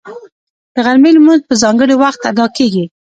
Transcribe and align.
د 0.73 0.75
غرمې 0.85 1.11
لمونځ 1.15 1.41
په 1.45 1.53
ځانګړي 1.63 1.95
وخت 2.01 2.21
ادا 2.31 2.45
کېږي 2.57 2.85